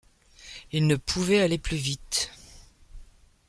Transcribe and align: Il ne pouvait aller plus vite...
Il 0.71 0.87
ne 0.87 0.95
pouvait 0.95 1.41
aller 1.41 1.59
plus 1.59 1.77
vite... 1.77 2.31